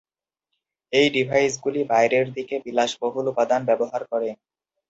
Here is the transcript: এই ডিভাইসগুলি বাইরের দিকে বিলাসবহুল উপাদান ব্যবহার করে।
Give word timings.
এই 0.93 1.07
ডিভাইসগুলি 1.15 1.81
বাইরের 1.91 2.25
দিকে 2.33 2.55
বিলাসবহুল 2.65 3.25
উপাদান 3.31 3.61
ব্যবহার 3.69 4.01
করে। 4.11 4.29